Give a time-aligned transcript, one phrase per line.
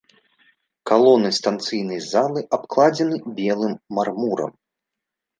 [0.91, 4.51] Калоны станцыйнай залы абкладзены белым мармурам.